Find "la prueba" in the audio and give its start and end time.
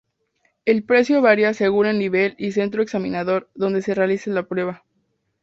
4.31-4.83